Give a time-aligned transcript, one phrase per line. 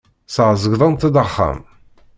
[0.27, 1.59] Ssazedgent-d axxam.